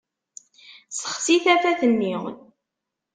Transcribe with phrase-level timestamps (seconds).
[0.97, 2.15] Sexsi tafat-nni!